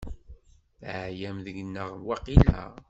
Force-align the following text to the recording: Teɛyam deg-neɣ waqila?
Teɛyam 0.79 1.37
deg-neɣ 1.45 1.89
waqila? 2.05 2.63